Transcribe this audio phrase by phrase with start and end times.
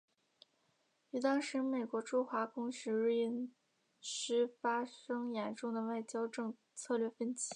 [1.11, 3.53] 与当时美国驻华公使芮恩
[3.99, 6.27] 施发生严重的外交
[6.73, 7.49] 策略分歧。